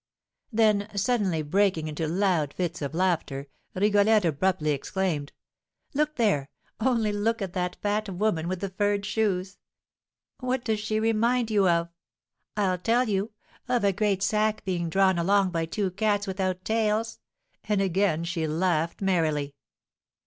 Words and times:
Then, 0.51 0.87
suddenly 0.95 1.43
breaking 1.43 1.87
into 1.87 2.07
loud 2.07 2.55
fits 2.55 2.81
of 2.81 2.95
laughter, 2.95 3.45
Rigolette 3.75 4.25
abruptly 4.25 4.71
exclaimed, 4.71 5.31
"Look 5.93 6.15
there, 6.15 6.49
only 6.79 7.11
look 7.11 7.39
at 7.39 7.53
that 7.53 7.75
fat 7.83 8.09
woman 8.09 8.47
with 8.47 8.61
the 8.61 8.69
furred 8.69 9.05
shoes! 9.05 9.59
What 10.39 10.65
does 10.65 10.79
she 10.79 10.99
remind 10.99 11.51
you 11.51 11.69
of? 11.69 11.89
I'll 12.57 12.79
tell 12.79 13.07
you, 13.09 13.31
of 13.69 13.83
a 13.83 13.93
great 13.93 14.23
sack 14.23 14.65
being 14.65 14.89
drawn 14.89 15.19
along 15.19 15.51
by 15.51 15.67
two 15.67 15.91
cats 15.91 16.25
without 16.25 16.65
tails!" 16.65 17.19
and 17.65 17.79
again 17.79 18.23
she 18.23 18.47
laughed 18.47 19.03
merrily. 19.03 19.53